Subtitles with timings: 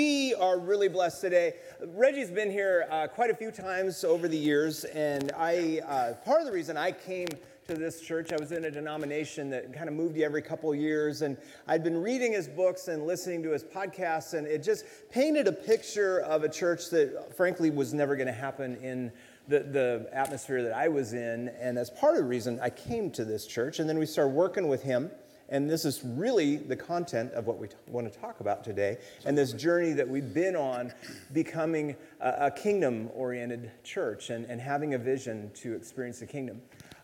[0.00, 1.56] We are really blessed today.
[1.88, 6.40] Reggie's been here uh, quite a few times over the years, and I uh, part
[6.40, 7.28] of the reason I came
[7.68, 10.74] to this church, I was in a denomination that kind of moved you every couple
[10.74, 11.36] years, and
[11.68, 15.52] I'd been reading his books and listening to his podcasts, and it just painted a
[15.52, 19.12] picture of a church that, frankly, was never going to happen in
[19.48, 21.48] the, the atmosphere that I was in.
[21.60, 23.80] And that's part of the reason I came to this church.
[23.80, 25.10] And then we started working with him.
[25.50, 28.98] And this is really the content of what we t- want to talk about today,
[29.26, 30.92] and this journey that we've been on
[31.32, 36.62] becoming a, a kingdom oriented church and, and having a vision to experience the kingdom.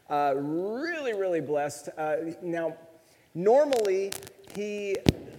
[0.08, 1.88] Uh, really, really blessed.
[1.98, 2.76] Uh, now,
[3.34, 4.12] normally,
[4.54, 4.96] he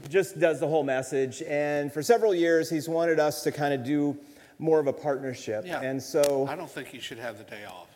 [0.10, 3.84] just does the whole message, and for several years, he's wanted us to kind of
[3.86, 4.18] do
[4.60, 5.64] more of a partnership.
[5.66, 5.82] Yeah.
[5.82, 7.88] And so, I don't think you should have the day off.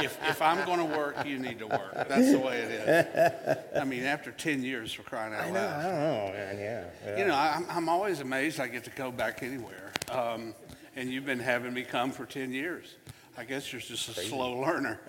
[0.00, 2.08] If, if I'm going to work, you need to work.
[2.08, 3.58] That's the way it is.
[3.80, 5.82] I mean, after 10 years for crying out I loud.
[5.82, 6.84] don't know, man, yeah.
[7.04, 7.18] yeah.
[7.18, 9.92] You know, I'm, I'm always amazed I get to go back anywhere.
[10.10, 10.54] Um,
[10.96, 12.94] and you've been having me come for 10 years.
[13.36, 15.00] I guess you're just a slow learner.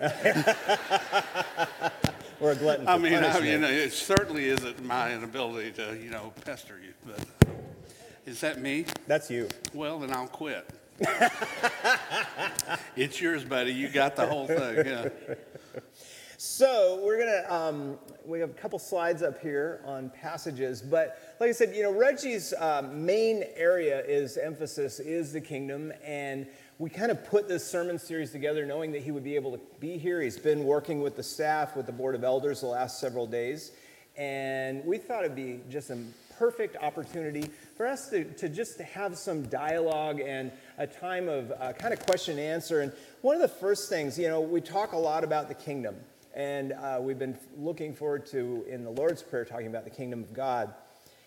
[2.40, 6.34] We're a glutton I mean, I, know, it certainly isn't my inability to, you know,
[6.44, 6.92] pester you.
[7.06, 7.24] But
[8.26, 8.84] is that me?
[9.06, 9.48] That's you.
[9.72, 10.68] Well, then I'll quit.
[12.96, 13.72] it's yours, buddy.
[13.72, 14.86] You got the whole thing.
[14.86, 15.08] Yeah.
[16.38, 21.48] So we're gonna um, we have a couple slides up here on passages, but like
[21.48, 26.46] I said, you know Reggie's um, main area is emphasis is the kingdom, and
[26.78, 29.60] we kind of put this sermon series together knowing that he would be able to
[29.80, 30.20] be here.
[30.20, 33.72] He's been working with the staff, with the board of elders the last several days,
[34.16, 35.98] and we thought it'd be just a
[36.38, 41.72] perfect opportunity for us to, to just have some dialogue and a time of uh,
[41.74, 42.80] kind of question and answer.
[42.80, 45.96] And one of the first things, you know, we talk a lot about the kingdom,
[46.34, 50.22] and uh, we've been looking forward to, in the Lord's Prayer, talking about the kingdom
[50.22, 50.72] of God.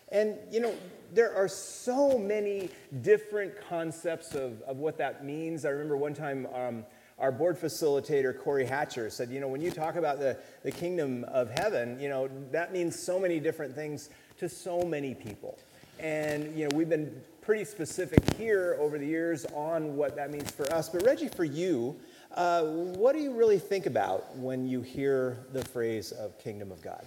[0.08, 0.74] And, you know,
[1.14, 2.68] there are so many
[3.00, 5.64] different concepts of, of what that means.
[5.64, 6.84] I remember one time um,
[7.20, 11.24] our board facilitator, Corey Hatcher, said, you know, when you talk about the, the kingdom
[11.28, 15.56] of heaven, you know, that means so many different things to so many people.
[16.00, 20.50] And, you know, we've been pretty specific here over the years on what that means
[20.50, 20.88] for us.
[20.88, 21.98] But, Reggie, for you,
[22.34, 26.80] uh, what do you really think about when you hear the phrase of kingdom of
[26.80, 27.04] God?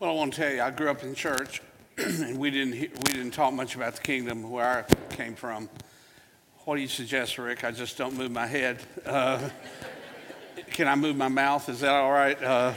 [0.00, 1.62] Well, I want to tell you, I grew up in church,
[1.98, 5.70] and we didn't we didn't talk much about the kingdom where I came from.
[6.64, 7.64] What do you suggest, Rick?
[7.64, 8.80] I just don't move my head.
[9.06, 9.48] Uh,
[10.72, 11.68] can I move my mouth?
[11.68, 12.42] Is that all right?
[12.42, 12.74] Uh,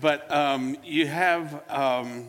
[0.00, 2.28] but um, you have um,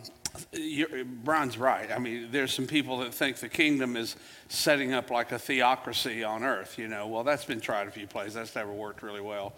[0.52, 1.92] you're, Brian's right.
[1.92, 4.16] I mean, there's some people that think the kingdom is
[4.50, 6.78] setting up like a theocracy on earth.
[6.78, 8.36] You know, well, that's been tried a few places.
[8.36, 9.54] That's never worked really well.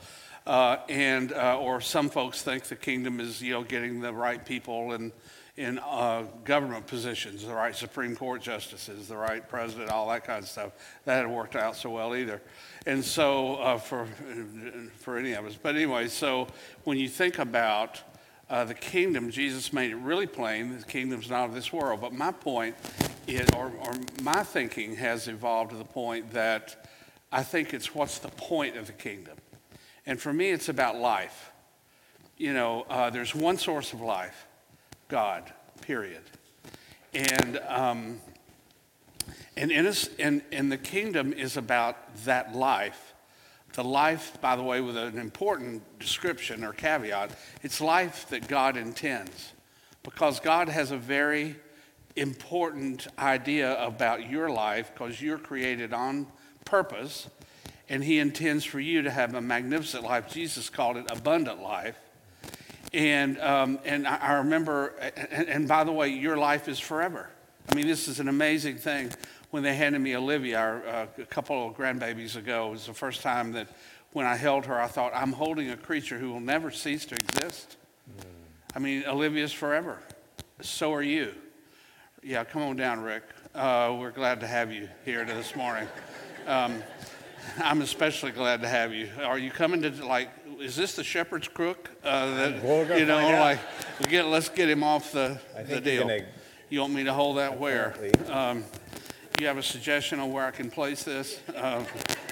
[0.46, 4.46] Uh, and uh, or some folks think the kingdom is you know getting the right
[4.46, 5.12] people in
[5.58, 10.42] in uh, government positions, the right Supreme Court justices, the right president, all that kind
[10.42, 10.72] of stuff.
[11.04, 12.42] That hadn't worked out so well either.
[12.86, 14.08] And so uh, for
[14.96, 16.48] for any of us, but anyway, so
[16.86, 18.02] when you think about
[18.50, 22.02] uh, the kingdom, Jesus made it really plain the kingdom's not of this world.
[22.02, 22.76] But my point
[23.28, 23.94] is, or, or
[24.24, 26.88] my thinking has evolved to the point that
[27.32, 29.38] I think it's what's the point of the kingdom?
[30.06, 31.52] And for me, it's about life.
[32.38, 34.48] You know, uh, there's one source of life
[35.10, 35.52] God,
[35.82, 36.22] period.
[37.14, 38.22] And, um,
[39.58, 43.14] and, in us, and, and the kingdom is about that life.
[43.74, 47.32] The life, by the way, with an important description or caveat,
[47.62, 49.54] it's life that God intends.
[50.04, 51.56] Because God has a very
[52.16, 56.28] important idea about your life because you're created on
[56.66, 57.30] purpose
[57.90, 60.32] and He intends for you to have a magnificent life.
[60.32, 61.96] Jesus called it abundant life.
[62.94, 64.96] And, um, and I, remember,
[65.32, 67.30] and, and by the way, your life is forever.
[67.68, 69.12] I mean, this is an amazing thing.
[69.52, 72.94] When they handed me Olivia our, uh, a couple of grandbabies ago, it was the
[72.94, 73.68] first time that
[74.14, 77.16] when I held her, I thought, I'm holding a creature who will never cease to
[77.16, 77.78] exist.
[78.76, 80.00] I mean, Olivia's forever.
[80.62, 81.34] So are you.
[82.22, 83.24] Yeah, come on down, Rick.
[83.56, 85.88] Uh, we're glad to have you here this morning.
[86.46, 86.84] Um,
[87.58, 89.10] I'm especially glad to have you.
[89.24, 90.30] Are you coming to like?
[90.60, 91.90] Is this the shepherd's crook?
[92.04, 93.60] Uh, that, gonna you know, like,
[94.00, 96.04] we get, let's get him off the, the deal.
[96.04, 96.26] gonna-
[96.70, 97.96] You want me to hold that where?
[98.28, 98.64] Um,
[99.40, 101.40] you have a suggestion on where I can place this?
[101.56, 101.84] Uh,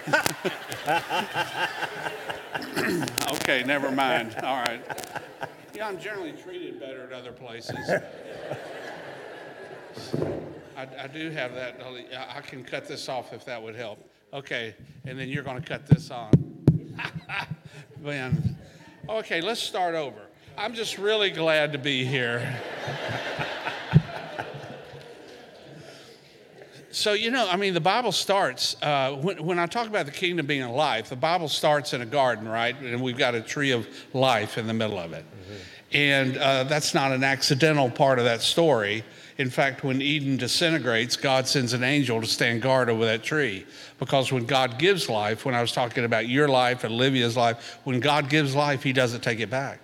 [3.33, 4.35] okay, never mind.
[4.43, 4.81] All right.
[5.73, 7.77] Yeah, I'm generally treated better at other places.
[10.75, 11.79] I, I do have that.
[12.35, 13.99] I- can cut this off if that would help.
[14.33, 14.75] Okay,
[15.05, 16.31] and then you're going to cut this on.
[18.01, 18.57] Man,
[19.07, 20.19] okay, let's start over.
[20.57, 22.59] I'm just really glad to be here.
[26.97, 30.11] So, you know, I mean, the Bible starts, uh, when, when I talk about the
[30.11, 32.75] kingdom being a life, the Bible starts in a garden, right?
[32.81, 35.23] And we've got a tree of life in the middle of it.
[35.93, 39.03] And uh, that's not an accidental part of that story.
[39.37, 43.67] In fact, when Eden disintegrates, God sends an angel to stand guard over that tree.
[43.99, 47.77] Because when God gives life, when I was talking about your life and Olivia's life,
[47.83, 49.81] when God gives life, He doesn't take it back.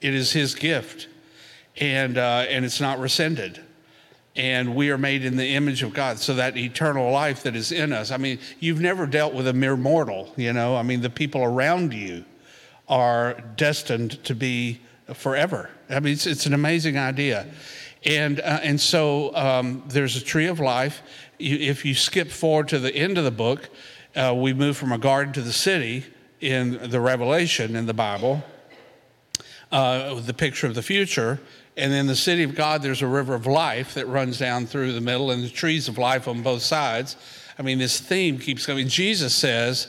[0.00, 1.08] It is His gift,
[1.76, 3.60] and, uh, and it's not rescinded
[4.38, 6.20] and we are made in the image of God.
[6.20, 8.12] So that eternal life that is in us.
[8.12, 10.76] I mean, you've never dealt with a mere mortal, you know.
[10.76, 12.24] I mean, the people around you
[12.88, 14.80] are destined to be
[15.12, 15.70] forever.
[15.90, 17.48] I mean, it's, it's an amazing idea.
[18.04, 21.02] And, uh, and so um, there's a tree of life.
[21.38, 23.68] You, if you skip forward to the end of the book,
[24.14, 26.04] uh, we move from a garden to the city
[26.40, 28.44] in the Revelation in the Bible,
[29.72, 31.40] uh, the picture of the future.
[31.78, 34.92] And in the city of God, there's a river of life that runs down through
[34.92, 37.16] the middle and the trees of life on both sides.
[37.56, 38.88] I mean, this theme keeps coming.
[38.88, 39.86] Jesus says,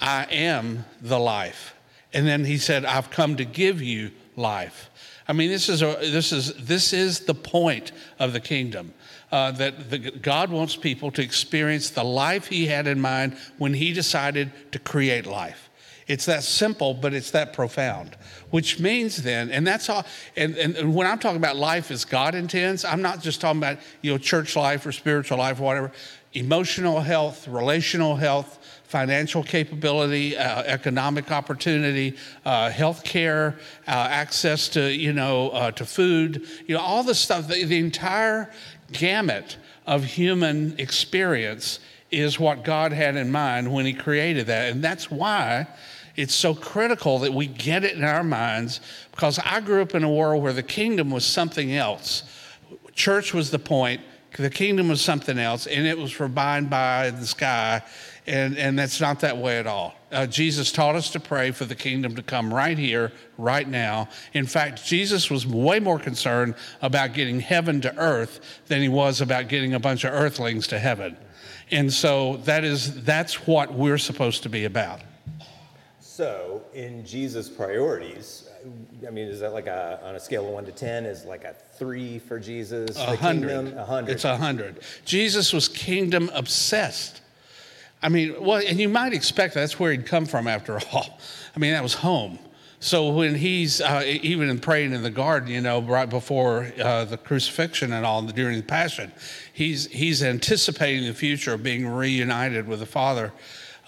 [0.00, 1.76] I am the life.
[2.12, 4.90] And then he said, I've come to give you life.
[5.28, 8.92] I mean, this is, a, this is, this is the point of the kingdom.
[9.30, 13.74] Uh, that the, God wants people to experience the life He had in mind when
[13.74, 15.67] He decided to create life.
[16.08, 18.16] It's that simple, but it's that profound.
[18.50, 20.06] Which means then, and that's all,
[20.36, 23.60] and, and, and, when I'm talking about life as God intends, I'm not just talking
[23.60, 25.92] about, you know, church life or spiritual life or whatever.
[26.32, 32.16] Emotional health, relational health, financial capability, uh, economic opportunity,
[32.46, 37.14] uh, health care, uh, access to, you know, uh, to food, you know, all the
[37.14, 38.50] stuff, the, the entire
[38.92, 44.72] gamut of human experience is what God had in mind when He created that.
[44.72, 45.66] And that's why
[46.16, 48.80] it's so critical that we get it in our minds
[49.12, 52.24] because I grew up in a world where the kingdom was something else.
[52.92, 54.00] Church was the point,
[54.36, 57.82] the kingdom was something else, and it was for by and by the sky.
[58.26, 59.94] And, and that's not that way at all.
[60.10, 64.08] Uh, Jesus taught us to pray for the kingdom to come right here, right now.
[64.34, 69.20] In fact, Jesus was way more concerned about getting heaven to earth than he was
[69.20, 71.16] about getting a bunch of earthlings to heaven.
[71.70, 75.00] And so that is, that's what we're supposed to be about.
[76.00, 78.48] So, in Jesus' priorities,
[79.06, 81.44] I mean, is that like a, on a scale of one to 10, is like
[81.44, 82.96] a three for Jesus?
[82.96, 83.74] A hundred.
[83.74, 84.12] A hundred.
[84.12, 84.80] It's a hundred.
[85.04, 87.20] Jesus was kingdom obsessed.
[88.02, 91.18] I mean, well, and you might expect that's where he'd come from after all.
[91.54, 92.38] I mean, that was home.
[92.80, 97.04] So when he's uh, even in praying in the garden, you know, right before uh,
[97.04, 99.12] the crucifixion and all during the passion,
[99.52, 103.32] he's he's anticipating the future of being reunited with the Father.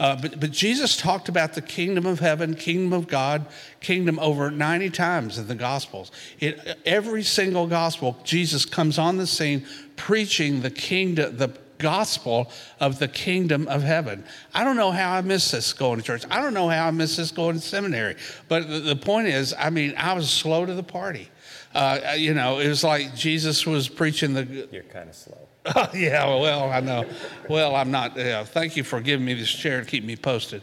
[0.00, 3.44] Uh, but, but Jesus talked about the kingdom of heaven, kingdom of God,
[3.80, 6.10] kingdom over 90 times in the Gospels.
[6.40, 9.66] It, every single Gospel, Jesus comes on the scene
[9.96, 14.24] preaching the kingdom, the gospel of the kingdom of heaven.
[14.54, 16.24] I don't know how I missed this going to church.
[16.30, 18.16] I don't know how I missed this going to seminary.
[18.48, 21.28] But the, the point is, I mean, I was slow to the party.
[21.74, 24.68] Uh, you know, it was like Jesus was preaching the.
[24.70, 25.36] You're kind of slow.
[25.94, 27.04] Yeah, well, I know.
[27.48, 28.16] Well, I'm not.
[28.16, 30.62] Yeah, thank you for giving me this chair to keep me posted.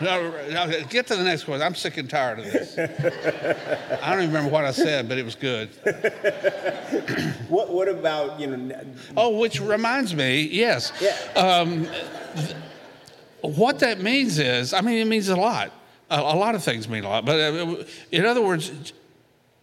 [0.00, 1.62] No, no, get to the next question.
[1.62, 2.78] I'm sick and tired of this.
[2.78, 5.68] I don't even remember what I said, but it was good.
[7.48, 8.80] what, what about, you know?
[9.16, 10.92] Oh, which reminds me, yes.
[11.00, 11.16] Yeah.
[11.40, 11.86] Um,
[12.34, 12.54] th-
[13.42, 15.72] what that means is, I mean, it means a lot.
[16.10, 17.24] A, a lot of things mean a lot.
[17.26, 18.92] But uh, in other words,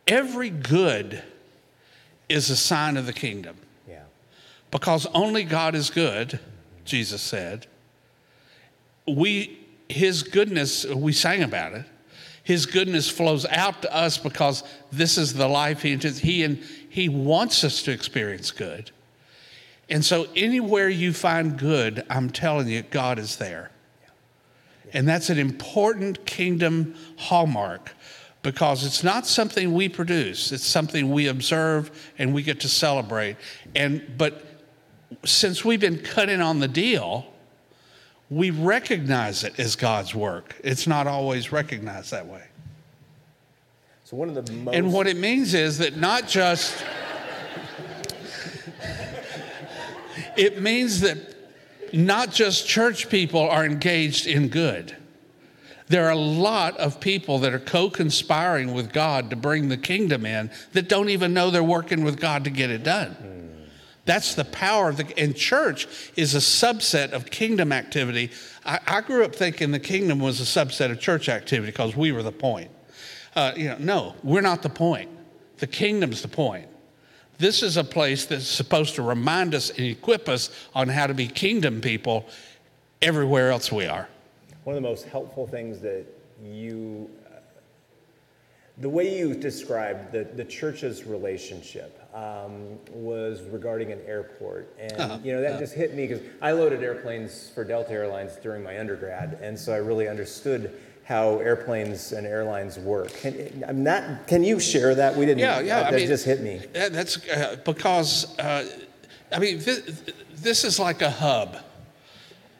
[0.08, 1.24] every good
[2.30, 3.58] is a sign of the kingdom.
[3.88, 4.04] Yeah.
[4.72, 6.40] Because only God is good,
[6.86, 7.68] Jesus said.
[9.08, 11.86] We, his goodness, we sang about it.
[12.44, 16.20] His goodness flows out to us because this is the life he intends.
[16.20, 18.92] He, and he wants us to experience good.
[19.90, 23.72] And so, anywhere you find good, I'm telling you, God is there.
[24.94, 27.94] And that's an important kingdom hallmark
[28.44, 33.36] because it's not something we produce, it's something we observe and we get to celebrate.
[33.76, 34.46] And but
[35.26, 37.28] since we've been cut in on the deal,
[38.30, 40.56] we recognize it as God's work.
[40.64, 42.44] It's not always recognized that way.
[44.04, 46.84] So one of the most And what it means is that not just
[50.38, 51.18] it means that
[51.94, 54.96] not just church people are engaged in good
[55.88, 59.78] there are a lot of people that are co conspiring with God to bring the
[59.78, 63.12] kingdom in that don't even know they're working with God to get it done.
[63.12, 63.47] Hmm.
[64.08, 65.86] That's the power of the, and church
[66.16, 68.32] is a subset of kingdom activity.
[68.66, 72.14] I, I, grew up thinking the kingdom was a subset of church activity because we
[72.14, 72.72] were the point.
[73.36, 75.10] Uh, you know, no, we're not the point.
[75.58, 76.70] The kingdom's the point.
[77.38, 81.14] This is a place that's supposed to remind us and equip us on how to
[81.14, 82.28] be kingdom people
[83.02, 84.08] everywhere else we are.
[84.64, 86.06] One of the most helpful things that
[86.42, 87.40] you, uh,
[88.78, 94.74] the way you described the, the church's relationship um, was regarding an airport.
[94.80, 95.20] And, uh-huh.
[95.24, 95.60] you know, that uh-huh.
[95.60, 99.38] just hit me because I loaded airplanes for Delta Airlines during my undergrad.
[99.42, 103.14] And so I really understood how airplanes and airlines work.
[103.14, 105.16] Can, I'm not, can you share that?
[105.16, 105.40] We didn't.
[105.40, 105.84] Yeah, yeah.
[105.84, 106.62] That I mean, just hit me.
[106.74, 108.66] That's uh, because, uh,
[109.32, 110.02] I mean, this,
[110.36, 111.58] this, is like a hub.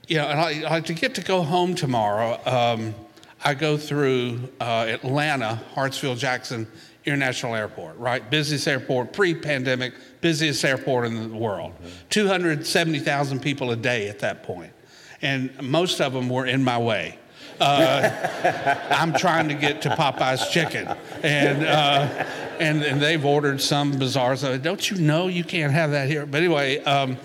[0.08, 2.40] You know, and I, like to get to go home tomorrow.
[2.46, 2.96] Um,
[3.44, 6.68] I go through uh, Atlanta, Hartsfield Jackson
[7.08, 8.30] International Airport, right?
[8.30, 11.74] Busiest airport, pre pandemic, busiest airport in the world.
[11.76, 12.10] Mm-hmm.
[12.10, 14.74] 270,000 people a day at that point.
[15.22, 17.18] And most of them were in my way.
[17.60, 20.88] Uh, I'm trying to get to Popeye's chicken,
[21.24, 22.26] and uh,
[22.60, 24.62] and and they've ordered some bizarre stuff.
[24.62, 26.26] Don't you know you can't have that here?
[26.26, 26.84] But anyway.
[26.84, 27.18] Um,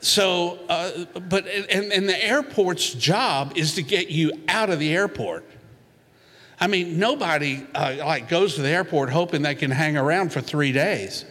[0.00, 4.94] so, uh, but and, and the airport's job is to get you out of the
[4.94, 5.44] airport.
[6.58, 10.40] I mean, nobody uh, like goes to the airport hoping they can hang around for
[10.40, 11.24] three days.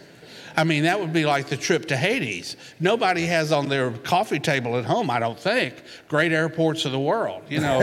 [0.56, 2.56] I mean, that would be like the trip to Hades.
[2.80, 5.74] Nobody has on their coffee table at home, I don't think,
[6.08, 7.42] great airports of the world.
[7.50, 7.80] You know,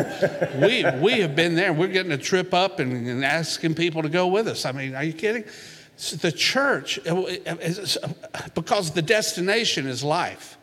[0.59, 1.71] we, we have been there.
[1.71, 4.65] We're getting a trip up and, and asking people to go with us.
[4.65, 5.43] I mean, are you kidding?
[6.19, 6.99] The church,
[8.55, 10.57] because the destination is life.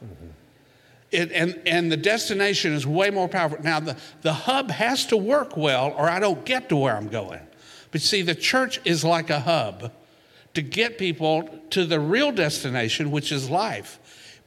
[1.10, 3.58] It, and, and the destination is way more powerful.
[3.62, 7.08] Now, the, the hub has to work well, or I don't get to where I'm
[7.08, 7.40] going.
[7.90, 9.92] But see, the church is like a hub
[10.54, 13.98] to get people to the real destination, which is life.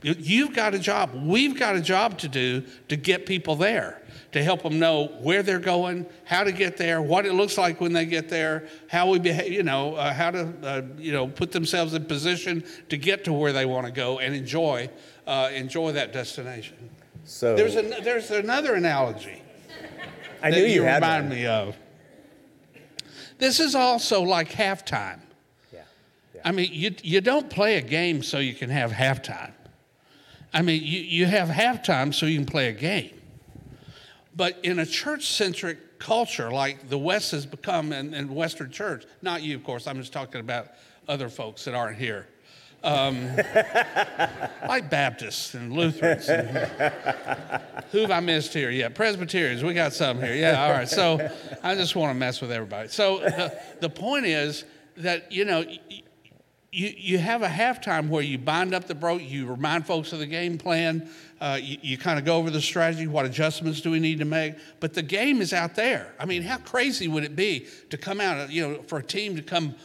[0.03, 1.11] You've got a job.
[1.13, 4.01] We've got a job to do to get people there,
[4.33, 7.79] to help them know where they're going, how to get there, what it looks like
[7.79, 11.27] when they get there, how we behave, you know, uh, how to, uh, you know,
[11.27, 14.89] put themselves in position to get to where they want to go and enjoy,
[15.27, 16.89] uh, enjoy that destination.
[17.25, 19.41] So there's, a, there's another analogy.
[20.41, 21.37] I knew you, you had remind one.
[21.37, 21.77] me of.
[23.37, 25.19] This is also like halftime.
[25.71, 25.81] Yeah.
[26.43, 29.53] I mean, you, you don't play a game so you can have halftime.
[30.53, 33.19] I mean, you, you have halftime so you can play a game.
[34.35, 39.05] But in a church centric culture like the West has become and, in, Western church,
[39.21, 40.67] not you, of course, I'm just talking about
[41.07, 42.27] other folks that aren't here.
[42.83, 43.29] Um,
[44.67, 46.27] like Baptists and Lutherans.
[46.27, 46.49] And,
[47.91, 48.69] who have I missed here?
[48.71, 50.35] Yeah, Presbyterians, we got some here.
[50.35, 50.89] Yeah, all right.
[50.89, 51.29] So
[51.63, 52.89] I just want to mess with everybody.
[52.89, 54.65] So the, the point is
[54.97, 55.63] that, you know,
[56.73, 60.19] you, you have a halftime where you bind up the broke, you remind folks of
[60.19, 61.07] the game plan,
[61.39, 64.25] uh, you, you kind of go over the strategy, what adjustments do we need to
[64.25, 66.13] make, but the game is out there.
[66.19, 69.35] I mean, how crazy would it be to come out, you know, for a team
[69.35, 69.75] to come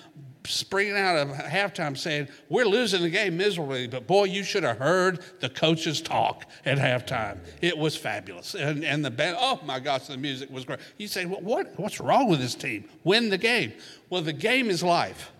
[0.48, 4.78] springing out of halftime saying, We're losing the game miserably, but boy, you should have
[4.78, 7.38] heard the coaches talk at halftime.
[7.60, 8.54] It was fabulous.
[8.54, 10.80] And, and the band, oh my gosh, the music was great.
[10.96, 12.88] You say, well, what, What's wrong with this team?
[13.04, 13.72] Win the game.
[14.10, 15.32] Well, the game is life.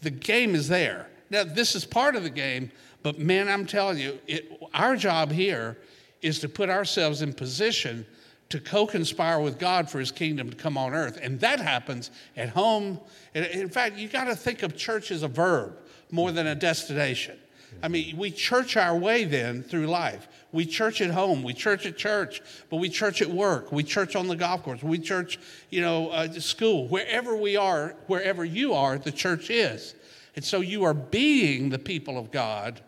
[0.00, 1.08] The game is there.
[1.30, 2.70] Now, this is part of the game,
[3.02, 5.78] but man, I'm telling you, it, our job here
[6.20, 8.06] is to put ourselves in position
[8.52, 11.18] to co conspire with God for his kingdom to come on earth.
[11.22, 13.00] And that happens at home.
[13.32, 15.78] In fact, you got to think of church as a verb
[16.10, 17.38] more than a destination.
[17.82, 20.28] I mean, we church our way then through life.
[20.52, 24.14] We church at home, we church at church, but we church at work, we church
[24.14, 25.38] on the golf course, we church,
[25.70, 26.88] you know, uh, school.
[26.88, 29.94] Wherever we are, wherever you are, the church is.
[30.36, 32.82] And so you are being the people of God,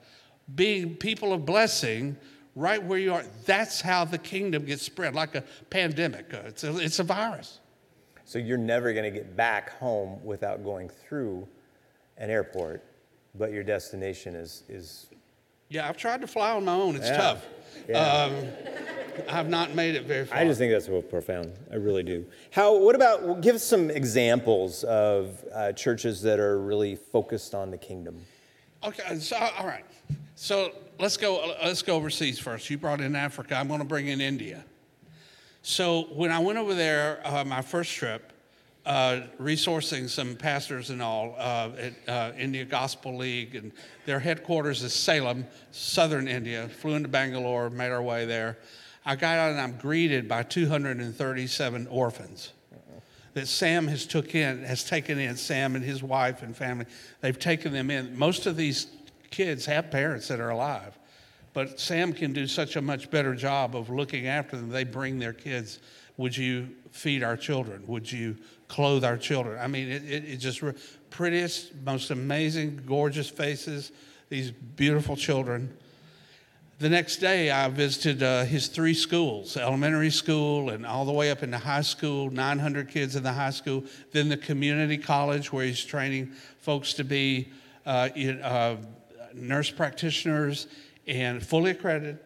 [0.55, 2.19] being people of blessing
[2.55, 3.25] right where you are.
[3.45, 6.33] That's how the kingdom gets spread, like a pandemic.
[6.33, 7.61] Uh, it's a, it's a virus.
[8.25, 11.47] So you're never going to get back home without going through
[12.17, 12.85] an airport
[13.35, 15.07] but your destination is is.
[15.69, 16.95] Yeah, I've tried to fly on my own.
[16.95, 17.17] It's yeah.
[17.17, 17.47] tough.
[17.89, 17.99] Yeah.
[17.99, 18.47] Um,
[19.29, 20.39] I've not made it very far.
[20.39, 21.53] I just think that's profound.
[21.73, 22.25] I really do.
[22.51, 22.77] How?
[22.77, 23.23] What about?
[23.23, 28.21] Well, give some examples of uh, churches that are really focused on the kingdom.
[28.85, 29.19] Okay.
[29.19, 29.85] So all right.
[30.37, 30.73] So
[31.05, 31.55] let's go.
[31.63, 32.71] Let's go overseas first.
[32.71, 33.57] You brought in Africa.
[33.57, 34.65] I'm going to bring in India.
[35.61, 38.33] So when I went over there, uh, my first trip,
[38.87, 43.71] uh, resourcing some pastors and all uh, at uh, India Gospel League, and
[44.07, 46.71] their headquarters is Salem, southern India.
[46.71, 48.57] Flew into Bangalore, made our way there.
[49.05, 52.53] I got out and I'm greeted by 237 orphans
[53.35, 55.37] that Sam has took in, has taken in.
[55.37, 56.87] Sam and his wife and family,
[57.21, 58.17] they've taken them in.
[58.17, 58.87] Most of these
[59.35, 60.99] kids have parents that are alive,
[61.53, 64.71] but Sam can do such a much better job of looking after them.
[64.71, 65.81] They bring their kids.
[66.17, 67.85] Would you feed our children?
[67.87, 68.37] Would you
[68.69, 69.61] clothe our children.
[69.61, 70.63] I mean, it, it, it just
[71.11, 73.93] prettiest, most amazing, gorgeous faces,
[74.29, 75.77] these beautiful children.
[76.81, 81.31] The next day, I visited uh, his three schools elementary school and all the way
[81.31, 85.65] up into high school, 900 kids in the high school, then the community college where
[85.65, 87.49] he's training folks to be
[87.87, 88.09] uh,
[88.43, 88.77] uh,
[89.35, 90.67] nurse practitioners
[91.07, 92.19] and fully accredited.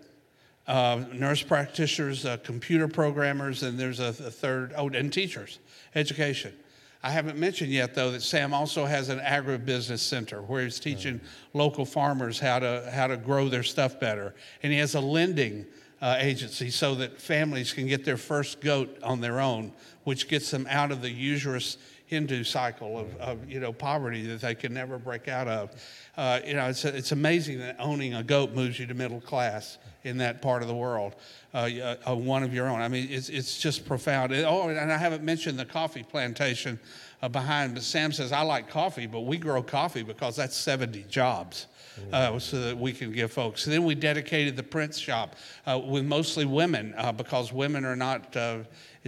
[0.66, 5.60] Uh, nurse practitioners, uh, computer programmers, and there's a, a third, oh, and teachers,
[5.94, 6.52] education.
[7.02, 11.20] I haven't mentioned yet, though, that Sam also has an agribusiness center where he's teaching
[11.54, 14.34] local farmers how to, how to grow their stuff better.
[14.62, 15.64] And he has a lending
[16.02, 19.72] uh, agency so that families can get their first goat on their own,
[20.04, 24.40] which gets them out of the usurious Hindu cycle of, of you know, poverty that
[24.40, 25.70] they can never break out of.
[26.16, 29.76] Uh, you know, it's, it's amazing that owning a goat moves you to middle class
[30.04, 31.14] in that part of the world,
[31.52, 31.68] uh,
[32.08, 32.80] uh, one of your own.
[32.80, 34.32] I mean, it's, it's just profound.
[34.32, 36.80] Oh, and I haven't mentioned the coffee plantation
[37.20, 41.04] uh, behind, but Sam says, I like coffee, but we grow coffee because that's 70
[41.04, 41.66] jobs.
[42.12, 43.64] Uh, so that we can give folks.
[43.64, 45.34] then we dedicated the print shop
[45.66, 48.58] uh, with mostly women uh, because women are not, uh,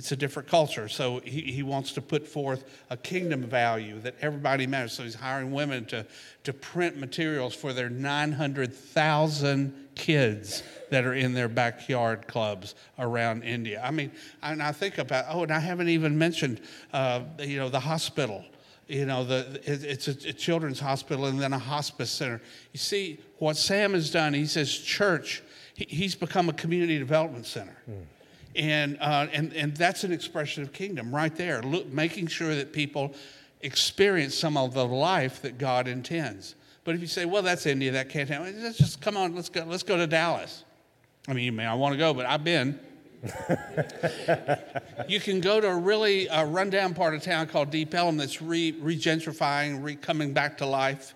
[0.00, 0.88] it's a different culture.
[0.88, 4.94] So he, he wants to put forth a kingdom value that everybody matters.
[4.94, 6.06] So he's hiring women to,
[6.44, 13.82] to print materials for their 900,000 kids that are in their backyard clubs around India.
[13.84, 14.10] I mean,
[14.42, 16.62] and I think about, oh, and I haven't even mentioned,
[16.94, 18.42] uh, you know, the hospital.
[18.88, 22.40] You know, the, it's a, children's hospital and then a hospice center.
[22.72, 25.42] You see, what Sam has done, he says church,
[25.74, 27.76] he, he's become a community development center.
[27.88, 28.04] Mm.
[28.56, 32.72] And, uh, and, and that's an expression of kingdom right there, Look, making sure that
[32.72, 33.14] people
[33.60, 36.54] experience some of the life that God intends.
[36.84, 39.48] But if you say, well, that's India, that can't happen, let's just come on, let's
[39.48, 40.64] go, let's go to Dallas.
[41.28, 42.78] I mean, you may I want to go, but I've been.
[45.08, 48.40] you can go to a really uh, rundown part of town called Deep Ellum that's
[48.40, 51.14] re- regentrifying, re- coming back to life.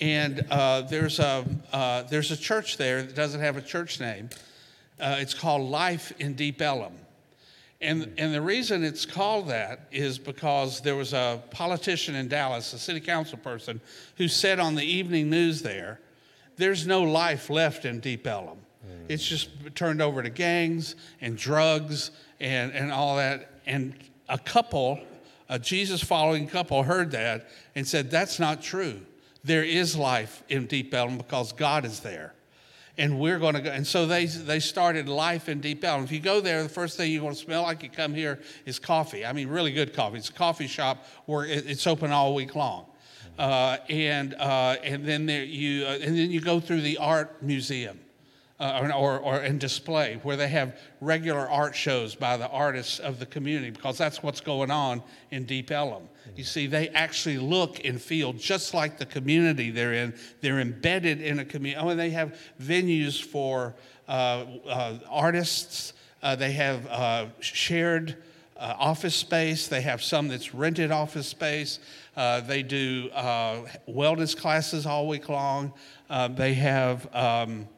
[0.00, 4.28] And uh, there's, a, uh, there's a church there that doesn't have a church name.
[5.04, 6.94] Uh, it's called Life in Deep Ellum.
[7.82, 12.72] And, and the reason it's called that is because there was a politician in Dallas,
[12.72, 13.82] a city council person,
[14.16, 16.00] who said on the evening news there,
[16.56, 18.56] there's no life left in Deep Ellum.
[18.86, 19.04] Mm.
[19.10, 23.60] It's just turned over to gangs and drugs and, and all that.
[23.66, 23.94] And
[24.30, 24.98] a couple,
[25.50, 29.02] a Jesus following couple, heard that and said, That's not true.
[29.42, 32.33] There is life in Deep Ellum because God is there
[32.96, 33.70] and we're going to go.
[33.70, 36.04] And so they, they started life in Deep Ellum.
[36.04, 38.40] If you go there, the first thing you're going to smell like you come here
[38.66, 39.26] is coffee.
[39.26, 40.18] I mean, really good coffee.
[40.18, 42.86] It's a coffee shop where it's open all week long.
[43.38, 47.42] Uh, and, uh, and, then there you, uh, and then you go through the art
[47.42, 47.98] museum
[48.60, 53.18] uh, or, or in display where they have regular art shows by the artists of
[53.18, 56.08] the community because that's what's going on in Deep Ellum.
[56.36, 60.14] You see, they actually look and feel just like the community they're in.
[60.40, 61.84] They're embedded in a community.
[61.84, 63.74] Oh, and they have venues for
[64.08, 65.92] uh, uh, artists.
[66.22, 68.16] Uh, they have uh, shared
[68.56, 69.66] uh, office space.
[69.66, 71.80] They have some that's rented office space.
[72.16, 75.72] Uh, they do wellness classes all week long.
[76.36, 77.12] they have.
[77.14, 77.68] Um,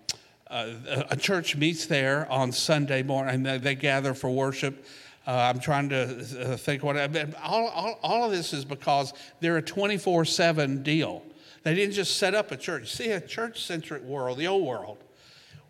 [0.48, 0.74] uh,
[1.10, 4.84] a church meets there on Sunday morning, and they gather for worship.
[5.26, 9.12] Uh, I'm trying to uh, think what I, all, all, all of this is because
[9.40, 11.24] they're a 24 7 deal.
[11.64, 12.94] They didn't just set up a church.
[12.94, 14.98] See, a church centric world, the old world,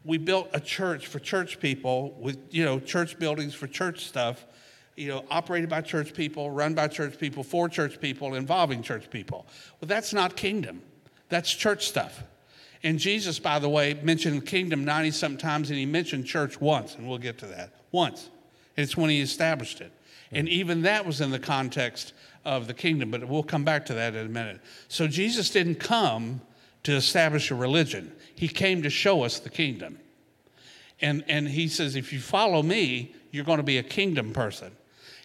[0.04, 4.44] we built a church for church people with, you know, church buildings for church stuff,
[4.94, 9.08] you know, operated by church people, run by church people, for church people, involving church
[9.08, 9.46] people.
[9.80, 10.82] Well, that's not kingdom,
[11.30, 12.22] that's church stuff.
[12.86, 16.94] And Jesus, by the way, mentioned kingdom 90 something times, and he mentioned church once,
[16.94, 17.72] and we'll get to that.
[17.90, 18.30] Once.
[18.76, 19.90] It's when he established it.
[20.30, 22.12] And even that was in the context
[22.44, 24.60] of the kingdom, but we'll come back to that in a minute.
[24.86, 26.40] So Jesus didn't come
[26.84, 29.98] to establish a religion, he came to show us the kingdom.
[31.00, 34.70] And, and he says, if you follow me, you're going to be a kingdom person.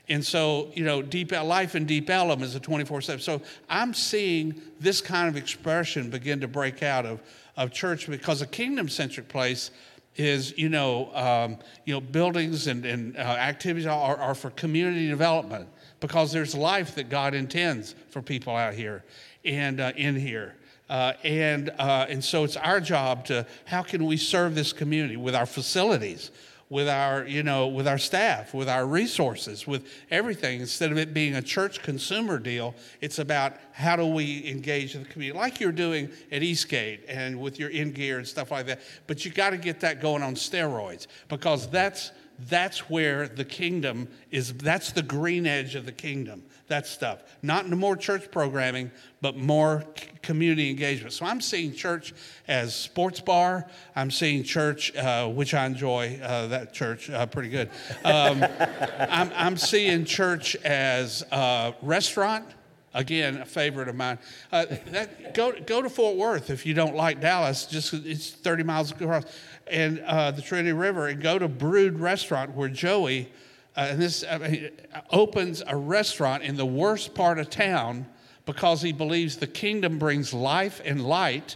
[0.10, 3.22] And so, you know, deep life in Deep Ellum is a 24 7.
[3.22, 7.22] So I'm seeing this kind of expression begin to break out of
[7.58, 9.72] of church because a kingdom centric place
[10.18, 15.08] is you know um, you know buildings and, and uh, activities are, are for community
[15.08, 15.68] development
[16.00, 19.04] because there's life that God intends for people out here
[19.46, 20.56] and uh, in here.
[20.90, 25.16] Uh, and, uh, and so it's our job to how can we serve this community
[25.16, 26.32] with our facilities,
[26.72, 30.62] with our, you know, with our staff, with our resources, with everything.
[30.62, 35.04] Instead of it being a church consumer deal, it's about how do we engage the
[35.04, 38.80] community, like you're doing at Eastgate and with your in gear and stuff like that.
[39.06, 42.14] But you got to get that going on steroids because that's
[42.48, 44.54] that's where the kingdom is.
[44.54, 46.44] That's the green edge of the kingdom.
[46.68, 47.24] That stuff.
[47.42, 49.86] Not more church programming, but more
[50.22, 51.14] community engagement.
[51.14, 52.14] So I'm seeing church
[52.48, 53.68] as sports bar.
[53.96, 57.70] I'm seeing church, uh, which I enjoy uh, that church uh, pretty good.
[58.06, 58.44] Um,
[59.00, 62.46] I'm, I'm seeing church as a restaurant.
[62.94, 64.20] Again, a favorite of mine.
[64.52, 67.66] Uh, that, go, go to Fort Worth if you don't like Dallas.
[67.66, 69.24] Just it's 30 miles across,
[69.72, 73.32] and uh, the Trinity River, and go to Brood Restaurant where Joey,
[73.76, 74.70] uh, and this I mean,
[75.10, 78.06] opens a restaurant in the worst part of town
[78.46, 81.56] because he believes the kingdom brings life and light,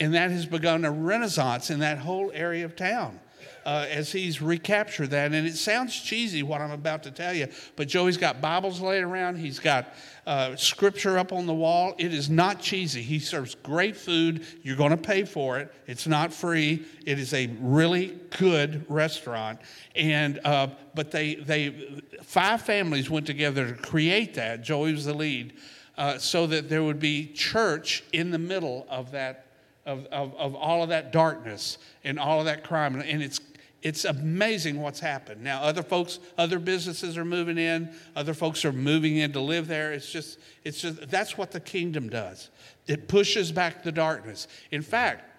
[0.00, 3.20] and that has begun a renaissance in that whole area of town
[3.64, 5.32] uh, as he's recaptured that.
[5.32, 9.02] And it sounds cheesy what I'm about to tell you, but Joey's got Bibles laid
[9.02, 9.36] around.
[9.36, 9.94] He's got
[10.26, 11.94] uh, scripture up on the wall.
[11.98, 13.02] It is not cheesy.
[13.02, 14.44] He serves great food.
[14.62, 15.72] You're going to pay for it.
[15.86, 16.84] It's not free.
[17.04, 19.60] It is a really good restaurant.
[19.94, 24.62] And uh, but they they five families went together to create that.
[24.62, 25.54] Joey was the lead,
[25.96, 29.45] uh, so that there would be church in the middle of that
[29.86, 33.00] of, of, of all of that darkness and all of that crime.
[33.00, 33.40] And it's
[33.82, 35.44] it's amazing what's happened.
[35.44, 39.68] Now, other folks, other businesses are moving in, other folks are moving in to live
[39.68, 39.92] there.
[39.92, 42.50] It's just, it's just, that's what the kingdom does.
[42.88, 44.48] It pushes back the darkness.
[44.72, 45.30] In fact,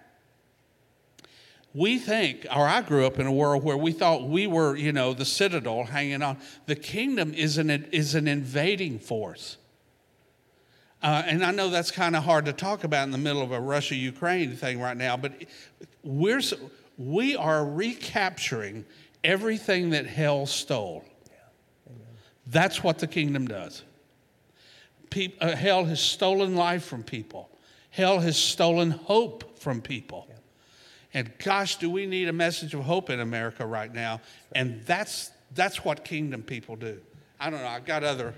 [1.74, 4.92] we think, or I grew up in a world where we thought we were, you
[4.92, 6.38] know, the citadel hanging on.
[6.64, 9.58] The kingdom is an, is an invading force.
[11.02, 13.52] Uh, and I know that's kind of hard to talk about in the middle of
[13.52, 15.32] a Russia Ukraine thing right now, but
[16.02, 16.42] we're,
[16.96, 18.84] we are recapturing
[19.22, 21.04] everything that hell stole.
[22.48, 23.82] That's what the kingdom does.
[25.40, 27.48] uh, hell has stolen life from people,
[27.90, 30.28] hell has stolen hope from people.
[31.14, 34.20] And gosh, do we need a message of hope in America right now?
[34.54, 37.00] And that's, that's what kingdom people do.
[37.40, 38.34] I don't know, I've got other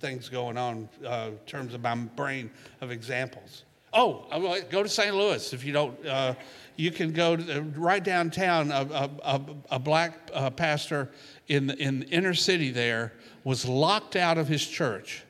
[0.00, 3.64] things going on uh, in terms of my brain of examples.
[3.92, 4.26] Oh,
[4.70, 5.14] go to St.
[5.14, 6.06] Louis if you don't.
[6.06, 6.34] Uh,
[6.76, 8.70] you can go to, right downtown.
[8.70, 11.10] A, a, a black uh, pastor
[11.48, 15.22] in the, in the inner city there was locked out of his church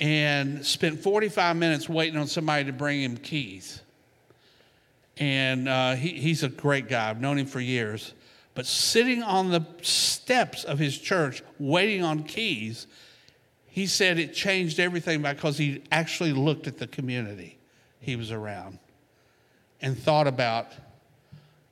[0.00, 3.82] and spent 45 minutes waiting on somebody to bring him keys.
[5.18, 7.10] And uh, he, he's a great guy.
[7.10, 8.14] I've known him for years.
[8.54, 12.86] But sitting on the steps of his church waiting on keys,
[13.66, 17.56] he said it changed everything because he actually looked at the community
[18.00, 18.78] he was around
[19.80, 20.72] and thought about,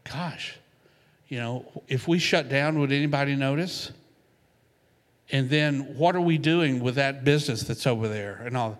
[0.05, 0.57] gosh,
[1.29, 3.93] you know, if we shut down, would anybody notice?
[5.31, 8.79] And then what are we doing with that business that's over there and all?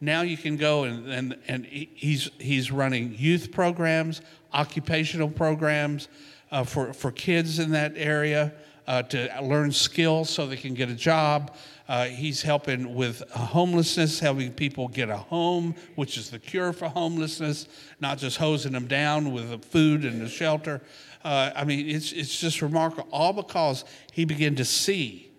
[0.00, 6.08] Now you can go and, and, and he's, he's running youth programs, occupational programs
[6.50, 8.52] uh, for, for kids in that area
[8.86, 11.54] uh, to learn skills so they can get a job.
[11.88, 16.88] Uh, he's helping with homelessness, helping people get a home, which is the cure for
[16.88, 17.68] homelessness,
[18.00, 20.80] not just hosing them down with the food and the shelter.
[21.24, 25.30] Uh, I mean, it's, it's just remarkable, all because he began to see,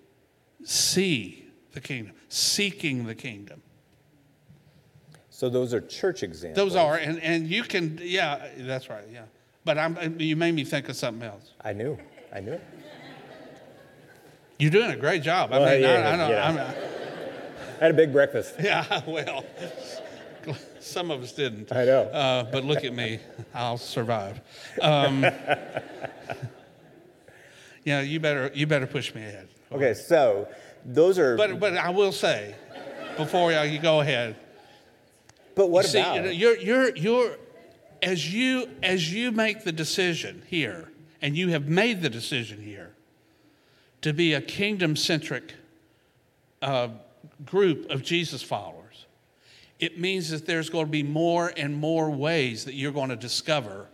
[0.63, 3.61] see the kingdom, seeking the kingdom.
[5.41, 6.55] So those are church examples.
[6.55, 9.23] Those are, and, and you can, yeah, that's right, yeah.
[9.65, 11.53] But I'm, you made me think of something else.
[11.61, 11.97] I knew,
[12.31, 12.63] I knew it.
[14.59, 15.51] You're doing a great job.
[15.51, 16.73] I mean, yeah, I, I, yeah.
[17.79, 18.53] I had a big breakfast.
[18.61, 19.43] Yeah, well,
[20.79, 21.73] some of us didn't.
[21.73, 22.03] I know.
[22.03, 23.17] Uh, but look at me,
[23.51, 24.39] I'll survive.
[24.79, 25.23] Um,
[27.83, 29.47] yeah, you better you better push me ahead.
[29.71, 30.47] Okay, so
[30.85, 31.35] those are.
[31.35, 32.53] But but I will say,
[33.17, 34.35] before you go ahead.
[35.55, 36.25] But what you about?
[36.25, 37.37] See, you're you're you're
[38.01, 42.95] as you as you make the decision here, and you have made the decision here
[44.01, 45.53] to be a kingdom centric
[46.61, 46.89] uh,
[47.45, 49.05] group of Jesus followers,
[49.79, 53.15] it means that there's going to be more and more ways that you're going to
[53.15, 53.87] discover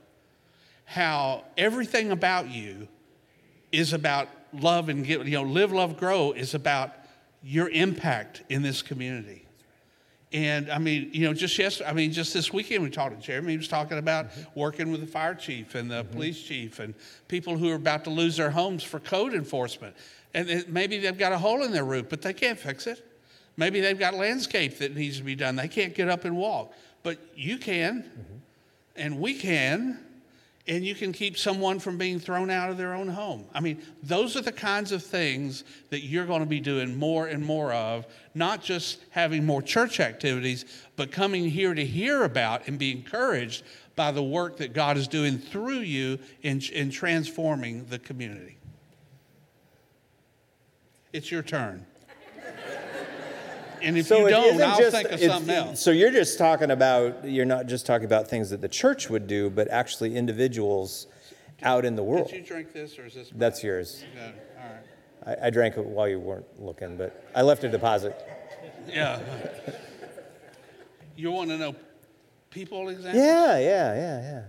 [0.85, 2.87] how everything about you
[3.71, 6.91] is about love and give, you know, live, love, grow is about
[7.43, 9.46] your impact in this community.
[10.33, 13.25] And I mean, you know, just yesterday, I mean, just this weekend we talked to
[13.25, 13.51] Jeremy.
[13.51, 14.59] He was talking about mm-hmm.
[14.59, 16.13] working with the fire chief and the mm-hmm.
[16.13, 16.93] police chief and
[17.27, 19.95] people who are about to lose their homes for code enforcement.
[20.33, 23.03] And it, maybe they've got a hole in their roof, but they can't fix it.
[23.55, 25.55] Maybe they've got landscape that needs to be done.
[25.55, 26.73] They can't get up and walk.
[27.03, 28.37] But you can, mm-hmm.
[28.97, 29.97] and we can,
[30.67, 33.45] and you can keep someone from being thrown out of their own home.
[33.53, 37.27] I mean, those are the kinds of things that you're going to be doing more
[37.27, 42.67] and more of, not just having more church activities, but coming here to hear about
[42.67, 43.63] and be encouraged
[43.95, 48.57] by the work that God is doing through you in, in transforming the community.
[51.13, 51.85] It's your turn.
[53.87, 55.79] And if So you don't, I'll just, think of something else.
[55.81, 59.27] So you're just talking about, you're not just talking about things that the church would
[59.27, 61.07] do, but actually individuals
[61.63, 62.27] out in the world.
[62.27, 63.31] Did you drink this or is this?
[63.33, 64.03] That's yours.
[64.13, 64.33] Good.
[64.57, 64.63] All
[65.25, 65.39] right.
[65.41, 68.13] I, I drank it while you weren't looking, but I left a deposit.
[68.89, 69.21] Yeah.
[71.15, 71.73] You want to know
[72.49, 73.23] people examples?
[73.23, 74.41] Yeah, yeah, yeah, yeah.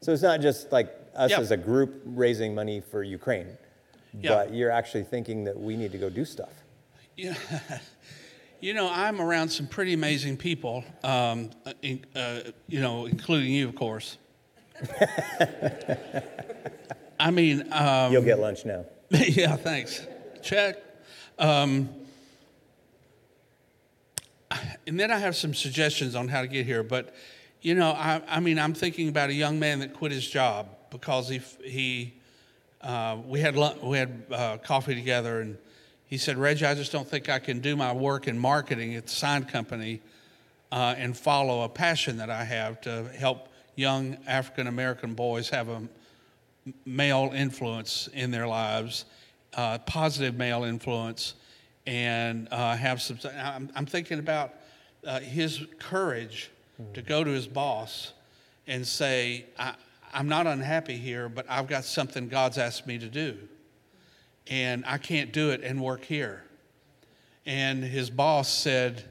[0.00, 1.40] So it's not just like us Yep.
[1.40, 3.56] as a group raising money for Ukraine,
[4.20, 4.34] Yeah.
[4.34, 6.52] but you're actually thinking that we need to go do stuff.
[7.16, 7.34] Yeah.
[8.62, 13.52] You know, I'm around some pretty amazing people, um, uh, in, uh, you know, including
[13.52, 14.18] you, of course.
[17.18, 18.84] I mean, um, You'll get lunch now.
[19.10, 20.06] yeah, thanks.
[20.42, 20.76] Check.
[21.40, 21.88] Um,
[24.86, 26.84] and then I have some suggestions on how to get here.
[26.84, 27.16] But,
[27.62, 30.68] you know, I, I mean, I'm thinking about a young man that quit his job
[30.90, 32.14] because he, he
[32.80, 35.58] uh, we had, lun- we had uh, coffee together and
[36.12, 39.04] he said, Reggie, I just don't think I can do my work in marketing at
[39.04, 40.02] the sign company
[40.70, 45.70] uh, and follow a passion that I have to help young African American boys have
[45.70, 45.80] a
[46.84, 49.06] male influence in their lives,
[49.54, 51.32] uh, positive male influence,
[51.86, 53.18] and uh, have some.
[53.34, 54.52] I'm, I'm thinking about
[55.06, 56.50] uh, his courage
[56.92, 58.12] to go to his boss
[58.66, 59.76] and say, I,
[60.12, 63.38] I'm not unhappy here, but I've got something God's asked me to do,
[64.48, 66.44] and I can't do it and work here.
[67.46, 69.04] And his boss said,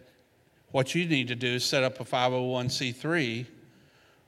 [0.71, 3.45] What you need to do is set up a 501c3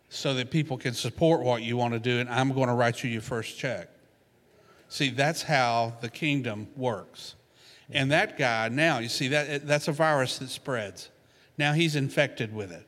[0.10, 3.04] so that people can support what you want to do, and I'm going to write
[3.04, 3.89] you your first check.
[4.89, 7.36] See, that's how the kingdom works.
[7.89, 11.10] And that guy now, you see, that that's a virus that spreads.
[11.58, 12.86] Now he's infected with it.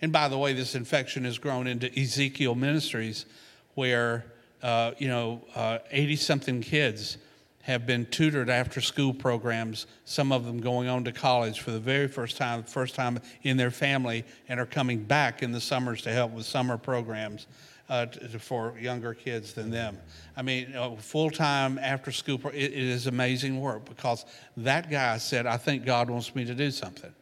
[0.00, 3.26] And by the way, this infection has grown into Ezekiel Ministries,
[3.74, 4.24] where
[4.62, 5.42] uh, you know,
[5.90, 7.18] 80 something kids
[7.62, 11.80] have been tutored after school programs, some of them going on to college for the
[11.80, 16.02] very first time, first time in their family, and are coming back in the summers
[16.02, 17.46] to help with summer programs
[17.90, 19.98] uh, t- t- for younger kids than them.
[20.36, 24.24] I mean, uh, full time after school, pro- it, it is amazing work because
[24.56, 27.12] that guy said, I think God wants me to do something.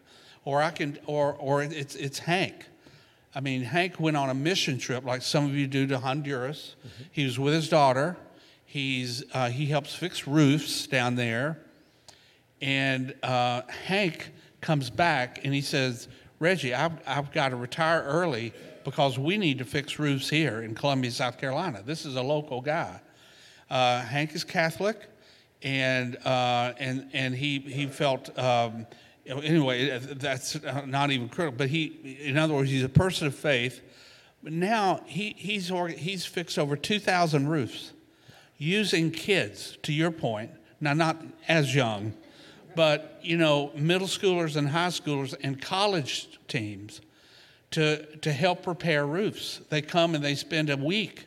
[0.44, 2.64] Or I can, or, or it's, it's Hank.
[3.34, 6.76] I mean, Hank went on a mission trip like some of you do to Honduras.
[7.10, 8.16] He was with his daughter.
[8.70, 11.56] He's, uh, he helps fix roofs down there.
[12.60, 16.06] And uh, Hank comes back and he says,
[16.38, 18.52] Reggie, I've, I've got to retire early
[18.84, 21.82] because we need to fix roofs here in Columbia, South Carolina.
[21.82, 23.00] This is a local guy.
[23.70, 24.98] Uh, Hank is Catholic,
[25.62, 28.86] and, uh, and, and he, he felt, um,
[29.26, 33.80] anyway, that's not even critical, but he, in other words, he's a person of faith.
[34.42, 37.92] But now he, he's, he's fixed over 2,000 roofs
[38.58, 41.16] using kids, to your point, now not
[41.46, 42.12] as young,
[42.76, 47.00] but you know, middle schoolers and high schoolers and college teams
[47.70, 49.60] to, to help repair roofs.
[49.70, 51.26] They come and they spend a week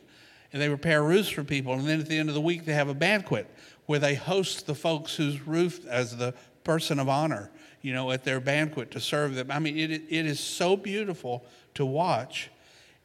[0.52, 1.72] and they repair roofs for people.
[1.74, 3.48] And then at the end of the week, they have a banquet
[3.86, 8.24] where they host the folks whose roof as the person of honor, you know, at
[8.24, 9.50] their banquet to serve them.
[9.50, 12.50] I mean, it, it is so beautiful to watch.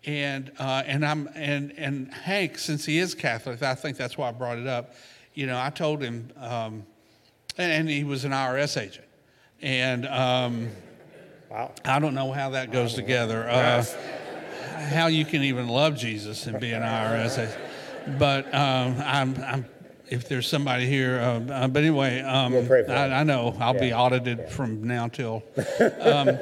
[0.07, 4.29] And, uh, and, I'm, and, and Hank, since he is Catholic, I think that's why
[4.29, 4.95] I brought it up.
[5.33, 6.85] You know, I told him, um,
[7.57, 9.05] and, and he was an IRS agent.
[9.61, 10.69] And um,
[11.51, 11.71] Wow.
[11.85, 13.47] I don't know how that goes together.
[13.49, 13.83] Uh,
[14.89, 18.19] how you can even love Jesus and be an IRS agent.
[18.19, 19.65] But um, I'm, I'm,
[20.09, 23.19] if there's somebody here, uh, uh, but anyway, um, We'll I.
[23.19, 23.99] I know I'll be Yeah.
[23.99, 25.43] audited from now till.
[26.01, 26.37] Um,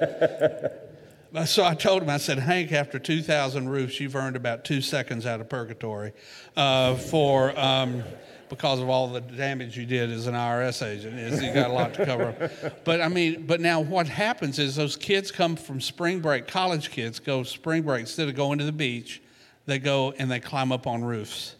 [1.44, 5.26] so I told him, I said, Hank, after 2,000 roofs, you've earned about two seconds
[5.26, 6.14] out of purgatory
[6.56, 7.58] uh, for.
[7.60, 8.04] Um,
[8.48, 11.74] because of all the damage you did as an IRS agent, is you got a
[11.74, 12.52] lot to cover.
[12.84, 16.48] But I mean, but now what happens is those kids come from spring break.
[16.48, 19.20] College kids go spring break instead of going to the beach,
[19.66, 21.56] they go and they climb up on roofs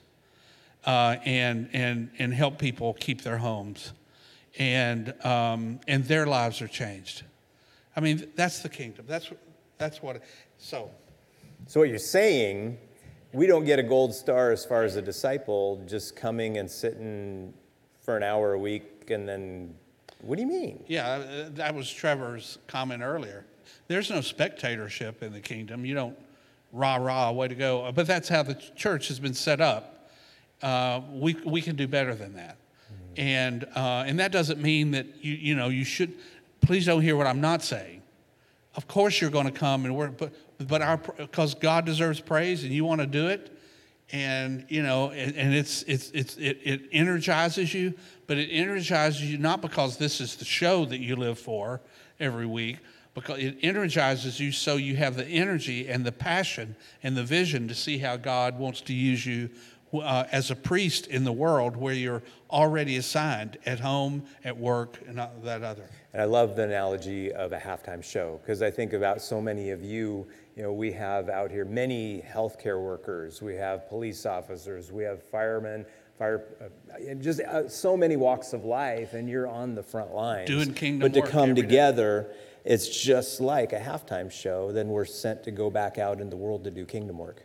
[0.86, 3.94] uh, and and and help people keep their homes,
[4.60, 7.24] and um, and their lives are changed.
[7.96, 9.06] I mean, that's the kingdom.
[9.08, 9.32] That's
[9.78, 10.22] that's what.
[10.58, 10.90] So
[11.68, 12.78] So what you're saying,
[13.34, 17.54] we don't get a gold star as far as a disciple just coming and sitting
[18.02, 19.76] for an hour a week and then
[20.22, 20.84] what do you mean?
[20.88, 23.46] yeah, uh, that was Trevor's comment earlier.
[23.88, 25.86] There's no spectatorship in the kingdom.
[25.86, 26.18] You don't
[26.72, 27.92] rah rah way to go.
[27.94, 30.10] But that's how the church has been set up.
[30.62, 32.58] Uh, we we can do better than that,
[33.18, 36.14] and uh, and that doesn't mean that you you know you should.
[36.62, 38.02] Please don't hear what I'm not saying.
[38.76, 42.64] Of course you're going to come and work, but but our because God deserves praise
[42.64, 43.58] and you want to do it,
[44.12, 47.94] and you know, and, and it's it's it's it, it energizes you,
[48.28, 51.82] but it energizes you not because this is the show that you live for
[52.20, 52.78] every week,
[53.14, 57.68] because it energizes you so you have the energy and the passion and the vision
[57.68, 59.50] to see how God wants to use you
[60.02, 65.00] uh, as a priest in the world where you're already assigned at home, at work,
[65.08, 65.90] and that other.
[66.14, 69.72] And I love the analogy of a halftime show because I think about so many
[69.72, 70.28] of you.
[70.56, 75.22] You know, we have out here many healthcare workers, we have police officers, we have
[75.22, 75.86] firemen,
[76.18, 80.48] fire, uh, just uh, so many walks of life, and you're on the front lines.
[80.48, 81.62] Doing kingdom work But to come every day.
[81.64, 82.32] together,
[82.64, 84.72] it's just like a halftime show.
[84.72, 87.45] Then we're sent to go back out in the world to do kingdom work.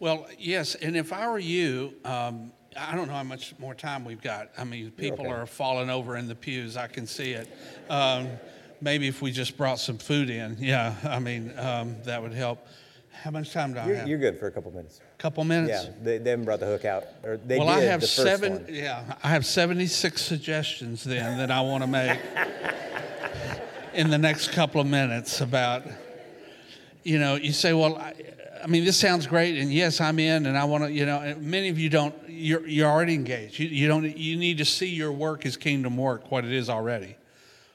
[0.00, 4.04] Well, yes, and if I were you, um, I don't know how much more time
[4.04, 4.50] we've got.
[4.56, 5.34] I mean, people okay.
[5.34, 6.76] are falling over in the pews.
[6.76, 7.48] I can see it.
[7.90, 8.28] Um,
[8.80, 12.66] maybe if we just brought some food in, yeah, I mean, um, that would help.
[13.22, 14.08] How much time do I You're, have?
[14.08, 15.00] you're good for a couple minutes.
[15.00, 15.86] A couple minutes.
[15.86, 18.06] Yeah, they, they haven't brought the hook out, or they well, did I have the
[18.06, 18.52] first seven.
[18.52, 18.66] one.
[18.68, 22.20] Yeah, I have seventy-six suggestions then that I want to make
[23.94, 25.82] in the next couple of minutes about.
[27.02, 28.12] You know, you say, well, I,
[28.62, 30.92] I mean, this sounds great, and yes, I'm in, and I want to.
[30.92, 32.14] You know, many of you don't.
[32.28, 33.58] You're you're already engaged.
[33.58, 34.16] You, you don't.
[34.16, 37.16] You need to see your work as kingdom work, what it is already.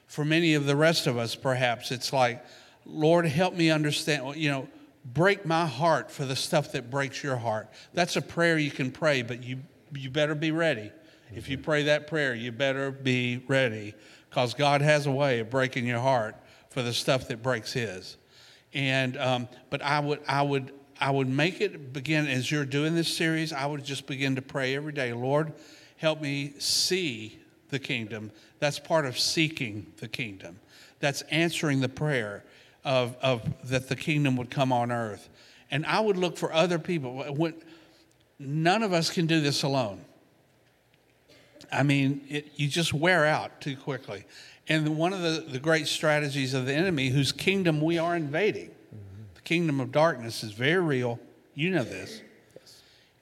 [0.06, 2.44] For many of the rest of us, perhaps it's like,
[2.86, 4.36] Lord, help me understand.
[4.36, 4.68] You know,
[5.04, 7.68] break my heart for the stuff that breaks your heart.
[7.92, 9.58] That's a prayer you can pray, but you
[9.92, 10.90] you better be ready.
[11.34, 13.94] If you pray that prayer, you better be ready,
[14.30, 16.36] because God has a way of breaking your heart
[16.70, 18.16] for the stuff that breaks His.
[18.74, 22.94] And um, but I would I would I would make it begin as you're doing
[22.94, 23.52] this series.
[23.52, 25.12] I would just begin to pray every day.
[25.12, 25.52] Lord,
[25.96, 27.38] help me see
[27.70, 28.30] the kingdom.
[28.58, 30.60] That's part of seeking the kingdom.
[31.00, 32.44] That's answering the prayer
[32.84, 35.28] of, of that the kingdom would come on earth.
[35.70, 37.24] And I would look for other people.
[37.34, 37.54] When,
[38.38, 40.04] none of us can do this alone.
[41.72, 44.24] I mean, it, you just wear out too quickly.
[44.68, 48.70] And one of the, the great strategies of the enemy, whose kingdom we are invading,
[49.34, 51.18] the kingdom of darkness, is very real.
[51.54, 52.22] You know this.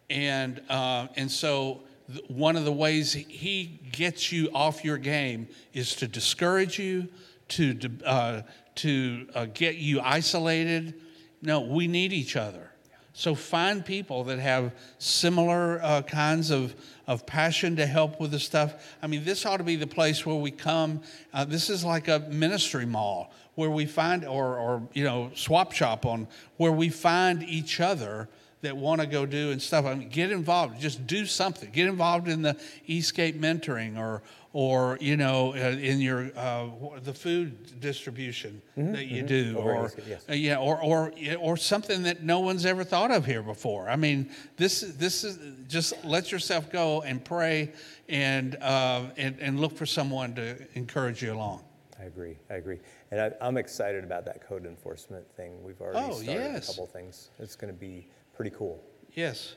[0.08, 1.80] And, uh, and so,
[2.12, 7.08] th- one of the ways he gets you off your game is to discourage you,
[7.48, 8.42] to, uh,
[8.76, 10.94] to uh, get you isolated.
[11.40, 12.71] No, we need each other.
[13.14, 16.74] So find people that have similar uh, kinds of,
[17.06, 18.96] of passion to help with the stuff.
[19.02, 21.02] I mean, this ought to be the place where we come.
[21.32, 25.72] Uh, this is like a ministry mall where we find, or, or you know, swap
[25.72, 28.28] shop on where we find each other
[28.62, 29.84] that want to go do and stuff.
[29.84, 30.80] I mean, get involved.
[30.80, 31.70] Just do something.
[31.70, 34.22] Get involved in the Eastgate mentoring or,
[34.52, 36.66] or you know, uh, in your uh,
[37.02, 40.24] the food distribution that you do, Over or yes.
[40.28, 43.88] uh, yeah, or, or or something that no one's ever thought of here before.
[43.88, 45.38] I mean, this this is
[45.68, 47.72] just let yourself go and pray
[48.08, 51.64] and uh, and and look for someone to encourage you along.
[51.98, 52.36] I agree.
[52.50, 52.80] I agree.
[53.10, 55.62] And I, I'm excited about that code enforcement thing.
[55.62, 56.64] We've already Oh, started yes.
[56.68, 57.30] a couple things.
[57.38, 58.82] It's going to be pretty cool.
[59.12, 59.54] Yes,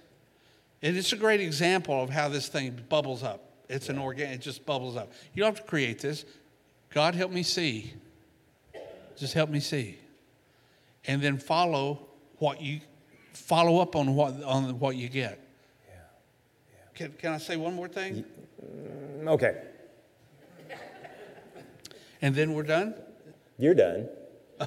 [0.82, 3.42] and it's a great example of how this thing bubbles up.
[3.70, 5.12] It's an organic, it just bubbles up.
[5.34, 6.26] You don't have to create this.
[6.90, 7.94] God help me see.
[9.18, 9.98] Just help me see,
[11.08, 12.06] and then follow
[12.40, 12.82] what you
[13.32, 15.40] follow up on what on what you get.
[15.88, 15.94] Yeah.
[16.94, 18.26] Can, can I say one more thing?
[18.62, 19.56] Mm, Okay.
[22.22, 22.96] And then we're done?
[23.58, 24.08] You're done.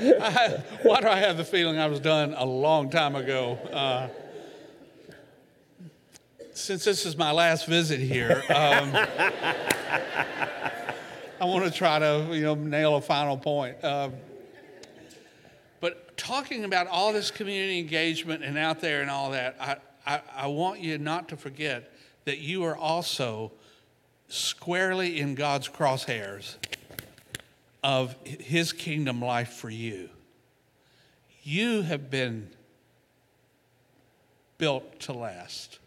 [0.00, 3.58] I, why do I have the feeling I was done a long time ago?
[3.72, 4.08] Uh,
[6.58, 8.96] since this is my last visit here, um,
[11.40, 13.82] I want to try to you know nail a final point.
[13.84, 14.14] Um,
[15.80, 20.20] but talking about all this community engagement and out there and all that, I, I,
[20.36, 21.92] I want you not to forget
[22.24, 23.52] that you are also
[24.26, 26.56] squarely in God's crosshairs
[27.84, 30.10] of his kingdom life for you.
[31.42, 32.50] You have been
[34.58, 35.78] built to last.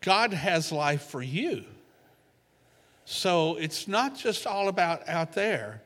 [0.00, 1.64] God has life for you.
[3.04, 5.82] So it's not just all about out there,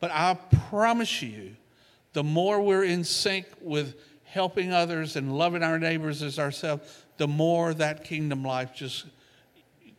[0.00, 0.36] but I
[0.68, 1.56] promise you,
[2.12, 3.94] the more we're in sync with
[4.24, 9.06] helping others and loving our neighbors as ourselves, the more that kingdom life just,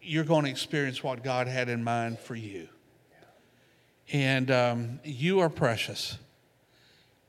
[0.02, 2.68] you're going to experience what God had in mind for you.
[4.12, 6.18] And um, you are precious.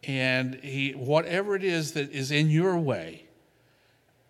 [0.05, 3.28] And he, whatever it is that is in your way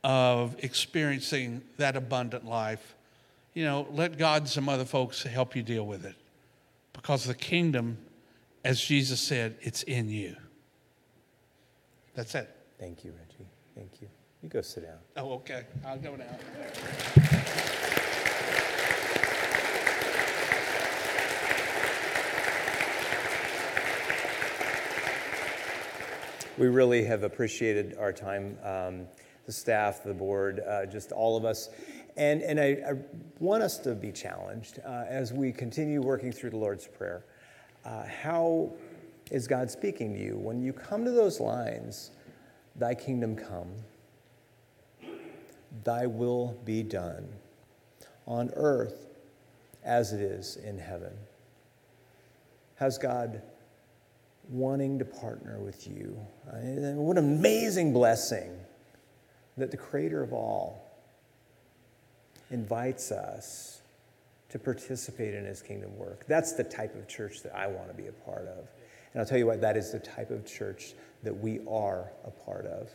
[0.04, 2.94] of experiencing that abundant life,
[3.54, 6.14] you know, let God and some other folks help you deal with it.
[6.92, 7.96] because the kingdom,
[8.64, 10.36] as Jesus said, it's in you.
[12.14, 12.48] That's it.
[12.78, 13.48] Thank you, Reggie.
[13.74, 14.08] Thank you.
[14.42, 14.98] You go sit down.
[15.16, 15.64] Oh, okay.
[15.86, 16.26] I'll go now.
[26.56, 29.06] We really have appreciated our time, um,
[29.48, 31.70] the staff, the board, uh, just all of us.
[32.18, 32.92] And, and I, I
[33.40, 37.24] want us to be challenged uh, as we continue working through the Lord's Prayer.
[37.82, 38.70] Uh, how
[39.30, 40.36] is God speaking to you?
[40.36, 42.10] When you come to those lines,
[42.76, 43.72] Thy kingdom come,
[45.82, 47.26] Thy will be done
[48.26, 49.06] on earth
[49.82, 51.14] as it is in heaven.
[52.74, 53.40] Has God
[54.50, 56.20] wanting to partner with you.
[56.52, 58.52] Uh, and what an amazing blessing
[59.58, 60.90] that the Creator of all
[62.50, 63.82] invites us
[64.50, 66.24] to participate in His kingdom work.
[66.26, 68.68] That's the type of church that I want to be a part of.
[69.12, 72.30] And I'll tell you what, that is the type of church that we are a
[72.30, 72.88] part of.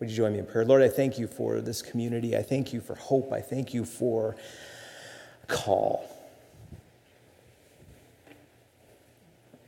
[0.00, 0.64] Would you join me in prayer?
[0.64, 2.36] Lord, I thank you for this community.
[2.36, 3.32] I thank you for hope.
[3.32, 4.36] I thank you for
[5.48, 6.18] call.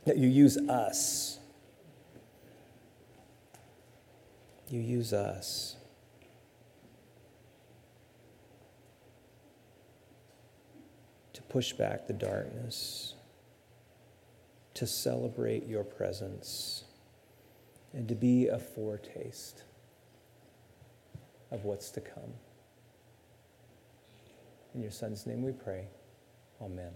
[0.05, 1.39] that you use us.
[4.69, 5.75] You use us.
[11.51, 13.15] Push back the darkness,
[14.73, 16.85] to celebrate your presence,
[17.91, 19.63] and to be a foretaste
[21.51, 22.33] of what's to come.
[24.73, 25.87] In your Son's name we pray.
[26.61, 26.91] Amen.